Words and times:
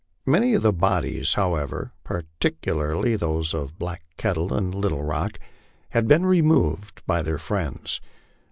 Many 0.25 0.55
of 0.55 0.63
the 0.63 0.73
bodies, 0.73 1.35
how 1.35 1.53
ever, 1.53 1.91
particularly 2.03 3.15
those 3.15 3.53
of 3.53 3.77
Black 3.77 4.01
Kettle 4.17 4.51
and 4.51 4.73
Little 4.73 5.03
Rock, 5.03 5.37
had 5.89 6.07
been 6.07 6.25
removed 6.25 7.03
by 7.05 7.21
their 7.21 7.37
friends. 7.37 8.01